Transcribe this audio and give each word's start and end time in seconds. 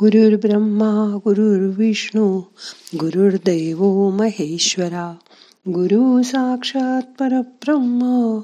गुरुर्ब्रह्मा 0.00 1.18
गुरुर्विष्णू 1.24 2.40
गुरुर्दैव 3.00 4.10
महेश्वरा 4.10 5.14
गुरु 5.68 6.22
साक्षात 6.22 7.02
परब्रह्म 7.02 8.38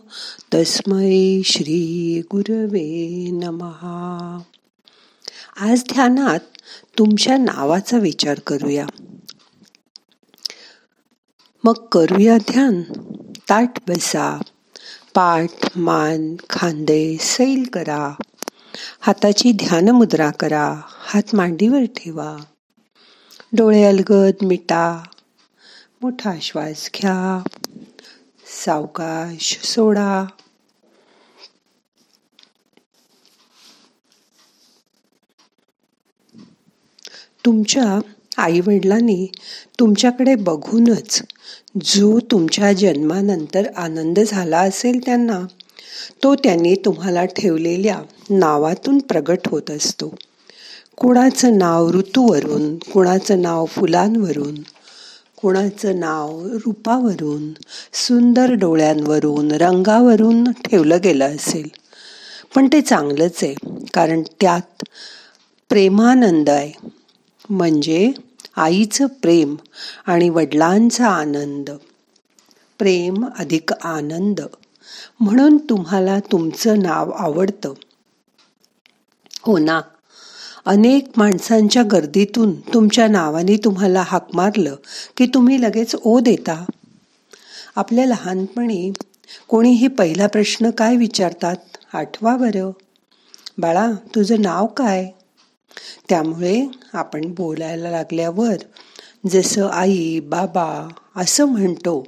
तस्मै 0.55 1.43
श्री 1.45 2.23
गुरवे 2.31 3.31
नमहा 3.33 4.39
आज 5.61 5.83
ध्यानात 5.93 6.41
तुमच्या 6.99 7.37
नावाचा 7.37 7.99
विचार 7.99 8.39
करूया. 8.39 8.87
मग 11.65 11.73
करूया 11.73 12.39
ध्यान. 12.39 12.83
ताट 13.49 13.79
बसा. 13.89 14.43
पाठ 15.15 15.79
मान 15.79 16.35
खांदे 16.51 17.17
सैल 17.21 17.65
करा. 17.73 18.13
हाताची 19.01 19.53
ध्यान 19.53 19.89
मुद्रा 19.89 20.31
करा. 20.31 20.81
हात 21.09 21.35
मांडीवर 21.35 21.85
ठेवा. 21.85 22.37
डोळे 23.53 23.85
अलगद 23.85 24.45
मिटा. 24.45 25.03
मोठा 26.03 26.33
श्वास 26.43 26.91
घ्या. 26.95 27.43
सावकाश 28.65 29.59
सोडा. 29.63 30.25
तुमच्या 37.45 38.01
आईवडिलांनी 38.37 39.27
तुमच्याकडे 39.81 40.35
बघूनच 40.35 41.23
जो 41.83 42.19
तुमच्या 42.19 42.73
जन्मानंतर 42.73 43.63
आनंद 43.77 44.21
झाला 44.21 44.61
असेल 44.61 44.99
त्यांना 45.05 45.41
तो 46.23 46.35
त्यांनी 46.35 46.75
तुम्हाला 46.75 47.25
ठेवलेल्या 47.25 48.03
नावातून 48.31 48.99
प्रगट 48.99 49.39
होत 49.47 49.71
असतो. 49.71 50.15
कुणाचं 50.99 51.59
नाव 51.59 51.91
ऋतूवरून 51.91 52.77
कुणाचं 52.79 53.43
नाव 53.43 53.65
फुलांवरून 53.65 54.55
कुणाचं 55.37 56.01
नाव 56.01 56.47
रूपावरून 56.47 57.53
सुंदर 57.93 58.53
डोळ्यांवरून 58.53 59.53
रंगावरून 59.53 60.53
ठेवलं 60.53 60.99
गेलं 61.05 61.37
असेल. 61.37 61.69
पण 62.55 62.69
ते 62.73 62.81
चांगलंच 62.81 63.39
आहे 63.43 63.55
कारण 63.95 64.23
त्यात 64.41 64.85
प्रेमानंद 65.69 66.51
आहे. 66.51 66.73
म्हणजे 67.51 68.13
आईचं 68.57 69.07
प्रेम 69.07 69.57
आणि 70.07 70.29
वडिलांचा 70.29 71.09
आनंद. 71.09 71.71
प्रेम 72.79 73.25
अधिक 73.39 73.73
आनंद. 73.73 74.41
म्हणून 75.21 75.57
तुम्हाला 75.57 76.21
तुमचं 76.21 76.79
नाव 76.79 77.11
आवडतं. 77.11 77.73
हो 79.43 79.59
ना 79.59 79.81
अनेक 80.67 81.09
माणसांच्या 81.17 81.83
गर्दीतून 81.83 82.53
तुमच्या 82.75 83.07
नावाने 83.09 83.57
तुम्हाला 83.57 84.03
हाक 84.07 84.29
मारलं 84.35 84.75
की 85.17 85.27
तुम्ही 85.27 85.61
लगेच 85.63 85.95
ओ 86.05 86.19
देता? 86.21 86.65
आपल्या 87.77 88.07
लहानपणी 88.07 88.93
कोणीही 89.49 89.89
पहिला 89.89 90.27
प्रश्न 90.27 90.71
काय 90.71 90.97
विचारतात? 90.97 91.57
आठवा 91.93 92.37
बरं. 92.37 92.71
बाळा 93.59 93.91
तुझं 94.15 94.43
नाव 94.43 94.67
काय? 94.67 95.11
त्यामुळे 96.09 96.67
आपण 96.93 97.33
बोलायला 97.35 97.91
लागल्यावर 97.91 98.57
जसं 99.31 99.69
आई 99.69 100.21
बाबा 100.21 100.89
असं 101.17 101.45
म्हणतो 101.45 102.05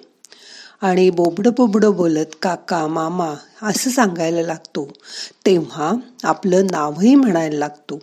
आणि 0.82 1.10
बोबडं 1.10 1.50
बोबडं 1.56 1.92
बोलत 1.92 2.36
काका 2.42 2.86
मामा 2.86 3.34
असं 3.62 3.90
सांगायला 3.90 4.42
लागतो 4.42 4.88
तेव्हा 5.46 5.92
आपलं 6.24 6.66
नावही 6.70 7.14
म्हणायला 7.14 7.58
लागतो. 7.58 7.98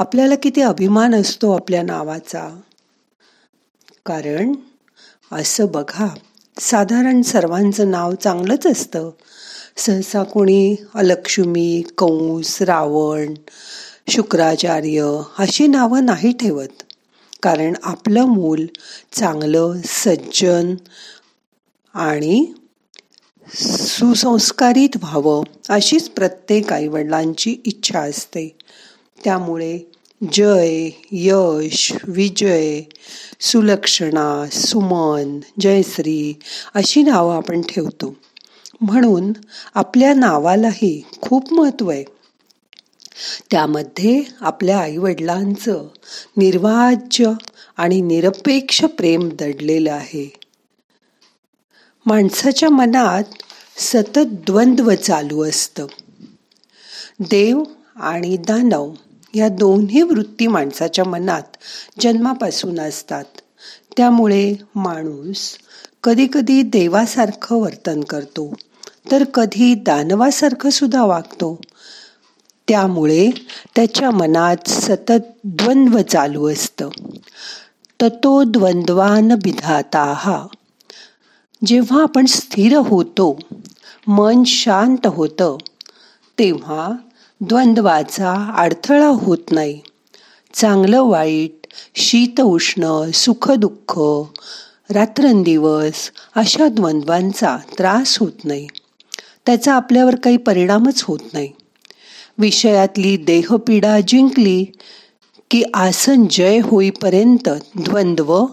आपल्याला 0.00 0.34
किती 0.34 0.60
अभिमान 0.60 1.14
असतो 1.14 1.52
आपल्या 1.52 1.82
नावाचा. 1.82 2.60
कारण 4.06 4.52
असं 5.32 5.66
बघा 5.70 6.08
साधारण 6.60 7.22
सर्वांचं 7.22 7.90
नाव 7.90 8.14
चांगलंच 8.14 8.66
असतं. 8.66 9.10
सहसा 9.76 10.22
कोणी 10.22 10.76
अलक्ष्मी 10.94 11.82
कंस 11.98 12.62
रावण 12.62 13.34
शुक्राचार्य 14.08 15.20
अशी 15.38 15.66
नावं 15.66 16.04
नाही 16.04 16.32
ठेवत. 16.32 16.82
कारण 17.42 17.72
आपलं 17.82 18.24
मूल 18.24 18.66
चांगलं 19.12 19.72
सज्जन 19.84 20.74
आणि 21.94 22.52
सुसंस्कारित 23.54 24.96
व्हावं 24.96 25.42
अशीच 25.68 26.08
प्रत्येक 26.08 26.72
आईवडिलांची 26.72 27.56
इच्छा 27.64 28.00
असते. 28.00 28.56
त्यामुळे 29.24 29.89
जय 30.32 30.90
यश 31.12 31.92
विजय 32.04 32.80
सुलक्षणा 33.40 34.46
सुमन 34.52 35.40
जयश्री 35.60 36.38
अशी 36.74 37.02
नावं 37.02 37.36
आपण 37.36 37.62
ठेवतो. 37.62 38.16
म्हणून 38.80 39.32
आपल्या 39.74 40.14
नावालाही 40.14 41.02
खूप 41.20 41.52
महत्त्व 41.52 41.90
आहे. 41.90 42.04
त्यामध्ये 43.50 44.22
आपल्या 44.40 44.78
आईवडिलांचं 44.78 45.88
निर्वाज्य 46.36 47.32
आणि 47.76 48.00
निरपेक्ष 48.00 48.84
प्रेम 48.84 49.28
दडलेलं 49.28 49.92
आहे. 49.92 50.32
माणसाच्या 52.06 52.70
मनात 52.70 53.24
सतत 53.76 54.26
द्वंद्व 54.26 54.94
चालू 54.94 55.44
असतं. 55.44 55.86
देव 57.20 57.62
आणि 57.96 58.36
दानव 58.36 58.92
या 59.34 59.48
दोन्ही 59.48 60.02
वृत्ती 60.02 60.46
माणसाच्या 60.46 61.04
मनात 61.04 61.42
जन्मापासून 62.00 62.80
असतात. 62.80 63.24
त्यामुळे 63.96 64.54
माणूस 64.74 65.58
कधीकधी 66.04 66.62
देवासारखं 66.62 67.56
वर्तन 67.56 68.00
करतो 68.00 68.54
तर 69.10 69.24
कधी 69.24 69.74
दानवासारखं 69.74 70.70
सुद्धा 70.70 71.04
वागतो. 71.04 71.60
त्यामुळे 72.68 73.30
त्याच्या 73.76 74.10
मनात 74.10 74.68
सतत 74.68 75.22
द्वंद्व 75.44 76.02
चालू 76.02 76.52
असतं. 76.52 76.88
ततो 78.02 78.44
द्वंद्वान 78.44 79.34
बिधाता 79.34 80.14
हा 80.16 80.46
जेव्हा 81.66 82.02
आपण 82.02 82.26
स्थिर 82.26 82.76
होतो 82.76 83.38
मन 84.06 84.44
शांत 84.44 85.06
होतं 85.06 85.56
तेव्हा 86.38 86.90
द्वंद्वाचा 87.42 88.54
अडथळा 88.56 89.06
होत 89.06 89.38
नाही. 89.50 89.80
चांगलं 90.54 91.02
वाईट 91.02 91.66
शीत 91.94 92.40
उष्ण 92.40 93.10
सुख 93.10 93.50
दुःख 93.50 94.00
रात्रंदिवस 94.90 96.10
अशा 96.34 96.68
द्वंद्वांचा 96.68 97.56
त्रास 97.78 98.18
होत 98.18 98.44
नाही. 98.44 98.66
त्याचा 99.46 99.74
आपल्यावर 99.74 100.14
काही 100.14 100.36
परिणामच 100.36 101.02
होत 101.02 101.18
नाही. 101.32 101.48
विषयातली 102.38 103.16
देहपीडा 103.16 104.00
जिंकली 104.08 104.64
की 105.50 105.62
आसन 105.74 106.26
जय 106.30 106.60
होईपर्यंत 106.64 107.48
द्वंद्व 107.74 108.46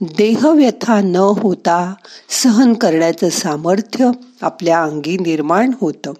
देहव्यथा 0.00 1.00
न 1.00 1.16
होता 1.16 1.94
सहन 2.28 2.74
करण्याचं 2.74 3.28
सामर्थ्य 3.28 4.10
आपल्या 4.40 4.82
अंगी 4.82 5.16
निर्माण 5.18 5.70
होतं. 5.80 6.12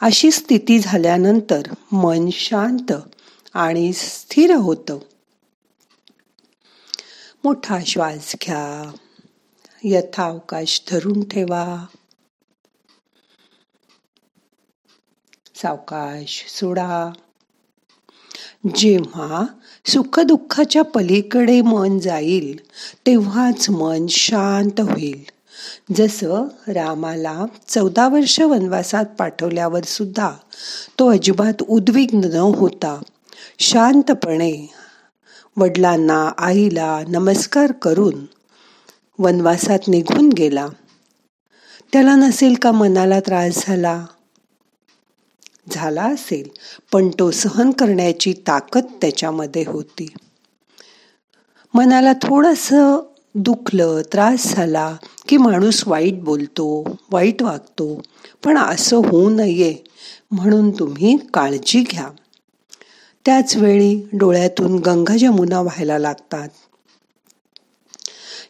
अशी 0.00 0.30
स्थिती 0.30 0.78
झाल्यानंतर 0.78 1.62
मन 1.92 2.28
शांत 2.32 2.92
आणि 3.54 3.92
स्थिर 3.92 4.54
होतं. 4.54 4.98
मोठा 7.44 7.78
श्वास 7.86 8.32
घ्या. 8.42 8.92
यथावकाश 9.84 10.82
धरून 10.90 11.28
ठेवा. 11.28 11.86
सावकाश 15.54 16.44
सोडा. 16.48 17.12
जेव्हा 18.76 19.44
सुखदुःखाच्या 19.86 20.82
पलीकडे 20.82 21.60
मन 21.60 21.98
जाईल 21.98 22.66
तेव्हाच 23.06 23.70
मन 23.70 24.06
शांत 24.06 24.80
होईल. 24.80 25.35
जसं 25.96 26.48
रामाला 26.68 27.44
चौदा 27.68 28.08
वर्ष 28.08 28.40
वनवासात 28.40 29.04
पाठवल्यावर 29.18 29.84
सुद्धा 29.84 30.30
तो 30.98 31.10
अजिबात 31.10 31.62
उद्विग्न 31.68 32.20
न 32.24 32.36
होता 32.36 33.02
शांतपणे 33.58 34.70
वडिलांना 35.56 36.32
आईला 36.38 37.00
नमस्कार 37.08 37.72
करून 37.72 38.26
वनवासात 39.18 39.78
निघून 39.88 40.28
गेला. 40.28 40.68
त्याला 41.92 42.14
नसेल 42.14 42.54
का 42.54 42.72
मनाला 42.72 43.20
त्रास 43.20 43.64
झाला? 43.66 44.06
झाला 45.70 46.02
असेल 46.02 46.48
पण 46.92 47.08
तो 47.18 47.30
सहन 47.30 47.70
करण्याची 47.70 48.32
ताकद 48.32 48.84
त्याच्यामध्ये 49.00 49.64
होती. 49.66 50.14
मनाला 51.74 52.12
थोडस 52.12 52.68
दुखलं 53.34 54.02
त्रास 54.12 54.54
झाला 54.54 54.96
की 55.28 55.36
माणूस 55.36 55.82
वाईट 55.86 56.22
बोलतो 56.22 56.98
वाईट 57.10 57.42
वागतो 57.42 58.02
पण 58.44 58.58
असं 58.58 58.96
होऊ 58.96 59.30
नये 59.30 59.74
म्हणून 60.30 60.70
तुम्ही 60.70 61.16
काळजी 61.34 61.84
घ्या. 61.90 62.08
त्याच 63.24 63.56
वेळी 63.56 64.08
डोळ्यातून 64.12 64.78
गंगा 64.78 65.16
जमुना 65.16 65.60
व्हायला 65.60 65.98
लागतात. 65.98 66.48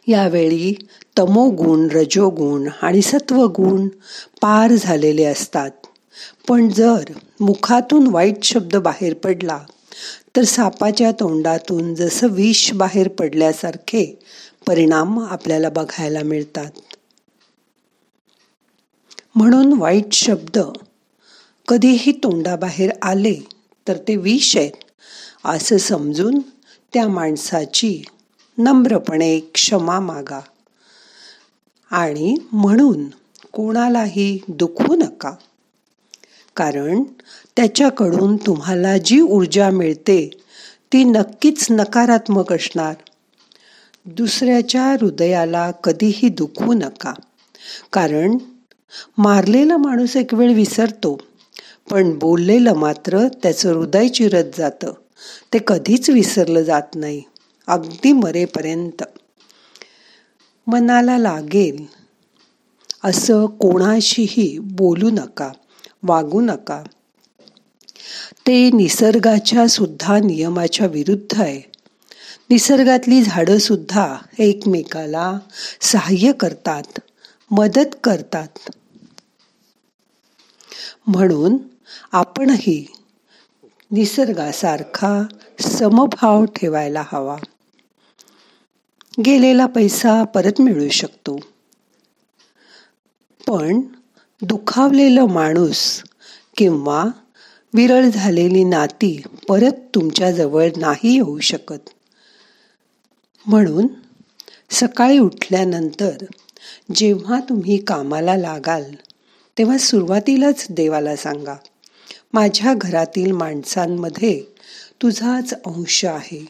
यावेळी 0.07 0.73
तमोगुण 1.17 1.87
रजोगुण 1.91 2.69
आणि 2.81 3.01
सत्वगुण 3.01 3.87
पार 4.41 4.71
झालेले 4.71 5.23
असतात. 5.23 5.71
पण 6.47 6.69
जर 6.69 7.03
मुखातून 7.39 8.07
वाईट 8.07 8.43
शब्द 8.43 8.75
बाहेर 8.75 9.13
पडला 9.13 9.59
तर 10.35 10.43
सापाच्या 10.43 11.11
तोंडातून 11.11 11.95
जसं 11.95 12.27
विष 12.27 12.73
बाहेर 12.73 13.07
पडल्यासारखे 13.07 14.19
परिणाम 14.67 15.19
आपल्याला 15.19 15.69
बघायला 15.69 16.23
मिळतात. 16.23 16.71
म्हणून 19.35 19.73
वाईट 19.73 20.13
शब्द 20.13 20.59
कधीही 21.67 22.11
तोंडाबाहेर 22.11 22.89
आले 23.01 23.35
तर 23.87 23.97
ते 23.97 24.15
विष 24.15 24.57
आहेत 24.57 24.71
असं 25.45 25.77
समजून 25.77 26.39
त्या 26.93 27.07
माणसाची 27.07 28.03
नम्रपणे 28.57 29.39
क्षमा 29.39 29.99
मागा. 29.99 30.39
आणि 31.91 32.35
म्हणून 32.51 33.05
कोणालाही 33.51 34.39
दुखू 34.47 34.95
नका 34.95 35.35
कारण 36.55 37.03
त्याच्याकडून 37.55 38.37
तुम्हाला 38.37 38.97
जी 38.97 39.21
ऊर्जा 39.21 39.69
मिळते 39.69 40.29
ती 40.93 41.03
नक्कीच 41.03 41.67
नकारात्मक 41.69 42.53
असणार. 42.53 42.93
दुसऱ्याच्या 44.07 44.91
हृदयाला 44.91 45.71
कधीही 45.71 46.29
दुखू 46.29 46.73
नका. 46.73 47.13
कारण 47.93 48.37
मारलेला 49.17 49.77
माणूस 49.77 50.15
एक 50.15 50.33
वेळ 50.33 50.53
विसरतो 50.53 51.21
पण 51.89 52.19
बोललेलं 52.19 52.73
मात्र 52.73 53.27
त्याचं 53.27 53.73
हृदय 53.73 54.07
चिरत 54.07 54.43
जातं. 54.57 54.93
ते 55.53 55.57
कधीच 55.67 56.09
विसरलं 56.09 56.61
जात 56.61 56.95
नाही 56.95 57.21
अगदी 57.67 58.11
मरेपर्यंत. 58.11 59.03
मनाला 60.67 61.17
लागेल 61.17 61.85
असं 63.03 63.45
कोणाशीही 63.45 64.59
बोलू 64.59 65.09
नका 65.09 65.51
वागू 66.03 66.41
नका. 66.41 66.83
ते 68.47 68.71
निसर्गाच्या 68.71 69.67
सुद्धा 69.67 70.19
नियमाच्या 70.19 70.87
विरुद्ध 70.87 71.41
आहे. 71.41 71.76
निसर्गातली 72.49 73.21
झाडं 73.21 73.57
सुद्धा 73.57 74.15
एकमेकाला 74.39 75.39
सहाय्य 75.81 76.31
करतात 76.31 76.99
मदत 77.51 77.95
करतात. 78.03 78.69
म्हणून 81.07 81.57
आपणही 82.11 82.85
निसर्गासारखा 83.91 85.23
समभाव 85.59 86.45
ठेवायला 86.45 87.03
हवा. 87.11 87.37
गेलेला 89.25 89.65
पैसा 89.65 90.23
परत 90.23 90.61
मिळू 90.61 90.89
शकतो. 90.89 91.39
पण 93.47 93.81
दुखावलेलं 94.41 95.25
माणूस 95.25 96.03
किंवा 96.57 97.05
विरळ 97.73 98.05
झालेली 98.05 98.63
नाती 98.63 99.21
परत 99.49 99.71
तुमच्या 99.95 100.31
जवळ 100.31 100.67
नाही 100.77 101.13
येऊ 101.13 101.39
शकत. 101.39 101.89
म्हणून 103.47 103.87
सकाळी 104.69 105.19
उठल्यानंतर 105.19 106.17
जेव्हा 106.95 107.39
तुम्ही 107.39 107.77
कामाला 107.77 108.37
लागाल 108.37 108.83
तेव्हा 109.57 109.77
सुरुवातीलाच 109.77 110.67
देवाला 110.69 111.15
सांगा 111.15 111.55
माझ्या 112.33 112.73
घरातील 112.73 113.31
माणसांमध्ये 113.31 114.41
तुझाच 115.01 115.53
अंश 115.53 116.05
आहे. 116.05 116.45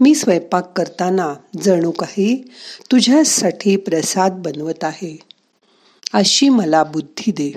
मी 0.00 0.14
स्वयंपाक 0.14 0.78
करताना 0.78 1.34
जणू 1.62 1.90
काही 1.90 2.50
तुझ्यासाठी 2.90 3.76
प्रसाद 3.76 4.32
बनवत 4.32 4.84
आहे. 4.84 5.18
अशी 6.12 6.48
मला 6.48 6.84
बुद्धी 6.84 7.32
दे. 7.32 7.52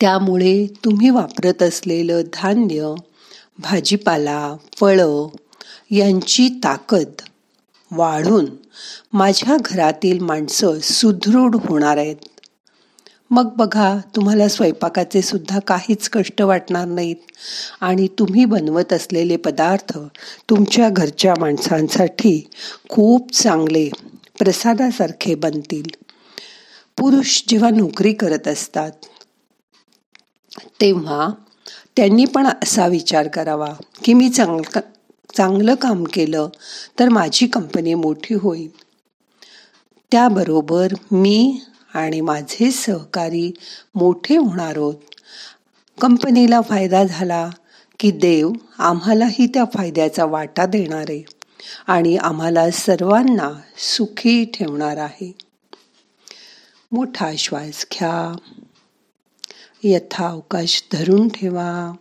त्यामुळे 0.00 0.66
तुम्ही 0.84 1.10
वापरत 1.10 1.62
असलेलं 1.62 2.22
धान्य 2.32 2.94
भाजीपाला 3.58 4.56
फळं 4.80 5.28
यांची 5.92 6.48
ताकद 6.64 7.22
वाढून 7.90 8.46
माझ्या 9.12 9.56
घरातील 9.64 10.18
माणसं 10.18 10.78
सुदृढ 10.80 11.56
होणार 11.56 11.96
आहेत. 11.96 12.16
मग 13.30 13.48
बघा 13.56 13.98
तुम्हाला 14.16 14.48
स्वयंपाकाचे 14.48 15.22
सुद्धा 15.22 15.58
काहीच 15.58 16.08
कष्ट 16.08 16.42
वाटणार 16.42 16.86
नाहीत. 16.86 17.16
आणि 17.80 18.08
तुम्ही 18.08 18.44
बनवत 18.44 18.92
असलेले 18.92 19.36
पदार्थ 19.36 19.98
तुमच्या 20.50 20.88
घरच्या 20.88 21.34
माणसांसाठी 21.38 22.50
खूप 22.88 23.32
चांगले 23.32 23.88
प्रसादासारखे 24.38 25.34
बनतील. 25.34 25.88
पुरुष 26.98 27.42
जेव्हा 27.48 27.70
नोकरी 27.70 28.12
करत 28.12 28.48
असतात 28.48 28.92
तेव्हा 30.80 31.28
त्यांनी 31.96 32.24
पण 32.24 32.46
असा 32.46 32.86
विचार 32.86 33.28
करावा 33.28 33.74
की 34.04 34.12
मी 34.12 34.30
चांग 34.30 34.78
चांगलं 35.36 35.74
काम 35.74 36.04
केलं 36.04 36.48
तर 36.98 37.08
माझी 37.08 37.46
कंपनी 37.46 37.94
मोठी 37.94 38.34
होईल. 38.34 38.70
त्याबरोबर 40.12 40.88
मी 41.12 41.60
आणि 41.94 42.20
माझे 42.20 42.70
सहकारी 42.70 43.52
मोठे 43.94 44.36
होणार 44.36 44.76
आहोत. 44.76 44.94
कंपनीला 46.00 46.60
फायदा 46.60 47.04
झाला 47.04 47.50
की 47.98 48.10
देव 48.10 48.52
आम्हालाही 48.78 49.46
त्या 49.46 49.64
फायद्याचा 49.64 50.24
वाटा 50.24 50.66
देणार 50.66 51.04
आहे 51.08 51.24
आणि 51.86 52.16
आम्हाला 52.16 52.70
सर्वांना 52.70 53.60
सुखी 53.78 54.44
ठेवणार 54.44 54.96
आहे. 54.96 55.32
मोठा 56.92 57.30
श्वास 57.38 57.86
घ्या. 57.92 58.36
यथा 59.84 60.28
अवकाश 60.28 60.84
धरून 60.92 61.28
ठेवा. 61.28 61.92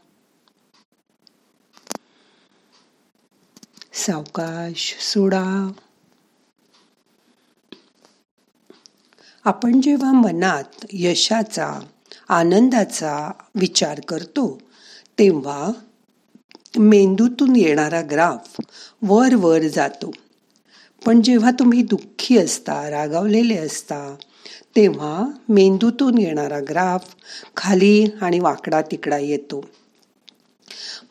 सावकाश 4.02 4.96
सोडा. 5.00 5.72
आपण 9.46 9.82
जेव्हा 9.82 10.12
मनात 10.14 10.86
यशाचा 10.94 11.80
आनंदाचा 12.30 13.32
विचार 13.56 14.00
करतो 14.00 14.62
तेव्हा 15.20 15.72
मेंदूतून 16.78 17.56
येणारा 17.56 18.02
ग्राफ 18.12 18.58
वर 19.02 19.36
वर 19.36 19.68
जातो. 19.68 20.12
पण 21.06 21.22
जेव्हा 21.22 21.52
तुम्ही 21.52 21.84
दुःखी 21.84 22.38
असता 22.38 22.90
रागावलेले 22.90 23.58
असता 23.58 24.16
तेव्हा 24.76 25.24
मेंदूतून 25.50 26.18
येणारा 26.18 26.60
ग्राफ 26.70 27.16
खाली 27.58 28.06
आणि 28.22 28.40
वाकडा 28.40 28.82
तिकडा 28.82 29.18
येतो. 29.18 29.66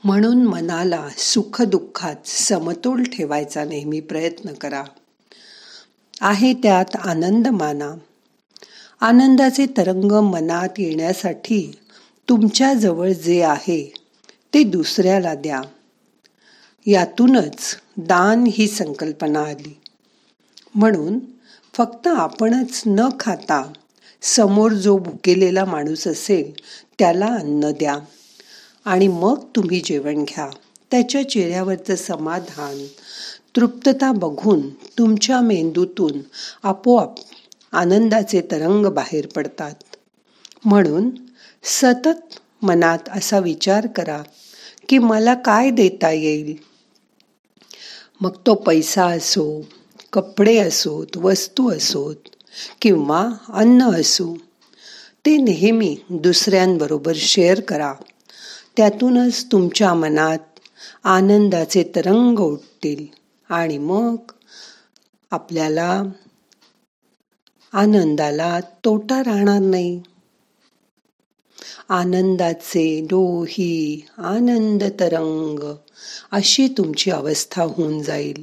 म्हणून 0.04 0.42
मनाला 0.42 1.08
सुखदुःखात 1.18 2.26
समतोल 2.26 3.02
ठेवायचा 3.02 3.64
नेहमी 3.64 4.00
प्रयत्न 4.00 4.52
करा. 4.52 4.84
आहे 6.20 6.54
त्यात 6.54 6.96
आनंद 6.96 7.48
माना 7.48 7.94
आनंदाचे 9.00 9.66
तरंग 9.66 10.12
मनात 10.12 10.68
येण्यासाठी 10.78 11.78
तुमच्याजवळ 12.28 13.08
जे 13.08 13.42
आहे 13.42 13.92
ते 14.54 14.62
दुसऱ्याला 14.62 15.34
द्या. 15.34 15.60
यातूनच 16.86 17.76
दान 17.96 18.44
ही 18.46 18.68
संकल्पना 18.68 19.40
आली. 19.40 19.80
म्हणून 20.74 21.18
फक्त 21.74 22.06
आपणच 22.06 22.82
न 22.86 23.08
खाता 23.20 23.72
समोर 24.22 24.72
जो 24.72 24.98
भुकेलेला 24.98 25.64
माणूस 25.64 26.06
असेल 26.06 26.52
त्याला 26.98 27.26
अन्न 27.26 27.70
द्या. 27.70 27.96
आणि 28.84 29.08
मग 29.08 29.44
तुम्ही 29.56 29.80
जेवण 29.84 30.24
घ्या. 30.24 30.50
त्याच्या 30.90 31.28
चेहऱ्यावरचं 31.28 31.96
समाधान 31.96 32.86
तृप्तता 33.56 34.12
बघून 34.12 34.68
तुमच्या 34.70 35.40
मेंदूतून 35.40 36.20
आपोआप 36.62 37.14
आनंदाचे 37.72 38.40
तरंग 38.40 38.86
बाहेर 38.86 39.26
पडतात. 39.26 39.74
म्हणून 40.64 41.10
सतत 41.64 42.38
मनात 42.62 42.98
असा 43.08 43.38
विचार 43.38 43.86
करा 43.86 44.22
की 44.88 44.98
मला 44.98 45.34
काय 45.34 45.70
देता 45.70 46.10
येईल? 46.10 46.54
मग 48.20 48.36
तो 48.46 48.54
पैसा 48.54 49.06
असो 49.06 49.64
कपडे 50.12 50.56
असोत 50.58 51.16
वस्तू 51.16 51.70
असोत 51.70 52.28
किंवा 52.82 53.28
अन्न 53.48 53.82
असो 53.82 54.36
ते 55.26 55.36
नेहमी 55.36 55.96
दुसऱ्यांबरोबर 56.10 57.12
शेअर 57.16 57.60
करा. 57.60 57.94
त्यातूनच 58.76 59.46
तुमच्या 59.52 59.94
मनात 59.94 60.38
आनंदाचे 61.04 61.82
तरंग 61.82 62.38
उठतील 62.38 63.06
आणि 63.48 63.78
मग 63.78 64.16
आपल्याला 65.30 66.02
आनंदाला 67.72 68.60
तोटा 68.60 69.20
राहणार 69.20 69.58
नाही. 69.58 70.02
आनंदाचे 71.88 73.00
डोही 73.00 74.06
आनंद 74.18 74.84
तरंग 75.00 75.74
अशी 76.30 76.68
तुमची 76.68 77.10
अवस्था 77.10 77.62
होऊन 77.62 78.02
जाईल. 78.02 78.42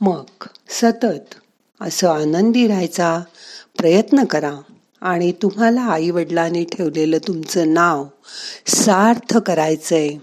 मग 0.00 0.24
सतत 0.68 1.34
असं 1.80 2.08
आनंदी 2.08 2.66
राहायचा 2.66 3.20
प्रयत्न 3.76 4.24
करा. 4.24 4.54
आणि 5.04 5.32
तुम्हाला 5.32 5.80
आई 5.80 6.10
वडिलांनी 6.10 6.64
ठेवलेलं 6.64 7.18
तुमचं 7.18 7.74
नाव 7.74 8.06
सार्थ 8.66 9.38
करायचं 9.38 9.96
आहे 9.96 10.18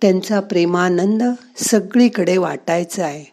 त्यांचा 0.00 0.40
प्रेमानंद 0.40 1.22
सगळीकडे 1.56 2.36
वाटायचा 2.36 3.04
आहे 3.04 3.24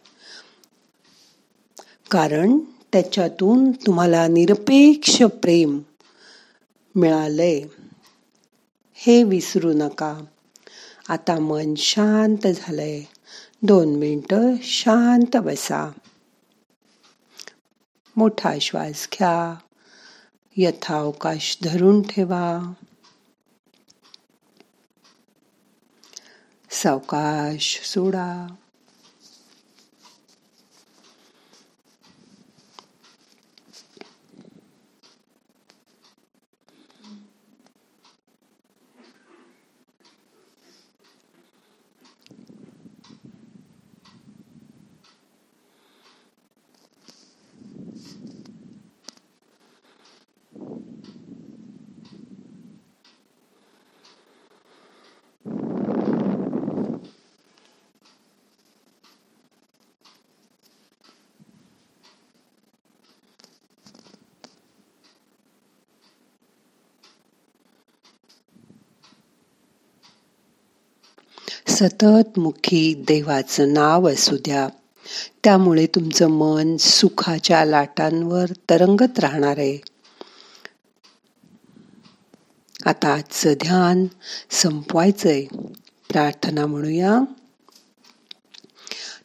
कारण 2.10 2.58
त्याच्यातून 2.92 3.70
तुम्हाला 3.72 4.26
निरपेक्ष 4.26 5.22
प्रेम 5.22 5.80
मिळालंय. 6.94 7.62
हे 8.94 9.22
विसरू 9.22 9.72
नका. 9.72 10.24
आता 11.08 11.38
मन 11.38 11.74
शांत 11.74 12.46
झालंय. 12.46 13.02
दोन 13.62 13.88
मिनटं 13.88 14.54
शांत 14.62 15.36
बसा. 15.36 15.90
मोठा 18.16 18.58
श्वास 18.60 19.08
घ्या. 19.12 19.54
यथावकाश 20.56 21.58
धरून 21.64 22.02
ठेवा. 22.02 22.72
सावकाश 26.70 27.80
सोडा. 27.84 28.46
सतत 71.72 72.38
मुखी 72.38 72.94
देवाचं 72.94 73.72
नाव 73.72 74.10
असू 74.10 74.36
द्या. 74.36 74.68
त्यामुळे 75.44 75.86
तुमचं 75.86 76.26
मन 76.26 76.76
सुखाच्या 76.76 77.64
लाटांवर 77.64 78.44
तरंगत 78.70 79.18
राहणार 79.18 79.58
आहे. 79.58 79.78
आता 82.84 83.14
आजचं 83.14 83.52
ध्यान 83.52 84.06
संपवायचंय. 84.50 85.44
प्रार्थना 86.08 86.66
म्हणूया. 86.66 87.20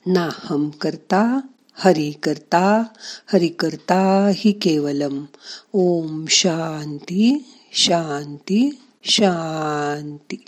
नाहम 0.05 0.69
करता 0.69 1.39
हरी 1.73 2.11
करता 2.11 2.83
हरी 3.33 3.47
करता 3.47 4.31
हि 4.35 4.51
केवलम. 4.51 5.25
ओम 5.73 6.25
शांती 6.29 7.45
शांती 7.73 8.81
शांती. 9.03 10.43